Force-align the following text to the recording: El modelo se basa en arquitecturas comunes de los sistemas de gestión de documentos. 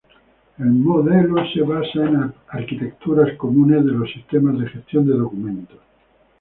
El 0.57 0.65
modelo 0.71 1.43
se 1.53 1.61
basa 1.61 2.03
en 2.07 2.33
arquitecturas 2.49 3.37
comunes 3.37 3.85
de 3.85 3.91
los 3.91 4.11
sistemas 4.11 4.57
de 4.57 4.67
gestión 4.67 5.05
de 5.05 5.13
documentos. 5.13 5.77